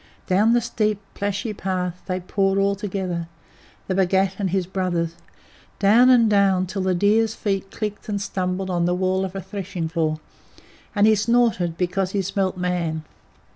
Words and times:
Down 0.25 0.53
the 0.53 0.61
steep, 0.61 0.99
plashy 1.13 1.53
path 1.55 2.01
they 2.07 2.19
poured 2.21 2.57
all 2.57 2.73
together, 2.73 3.27
the 3.85 3.93
Bhagat 3.93 4.39
and 4.39 4.49
his 4.49 4.65
brothers, 4.65 5.13
down 5.77 6.09
and 6.09 6.27
down 6.27 6.65
till 6.65 6.81
the 6.81 6.95
deer's 6.95 7.35
feet 7.35 7.69
clicked 7.69 8.09
and 8.09 8.19
stumbled 8.19 8.71
on 8.71 8.85
the 8.85 8.95
wall 8.95 9.23
of 9.23 9.35
a 9.35 9.41
threshing 9.41 9.87
floor, 9.89 10.19
and 10.95 11.05
he 11.05 11.13
snorted 11.13 11.77
because 11.77 12.13
he 12.13 12.23
smelt 12.23 12.57
Man. 12.57 13.03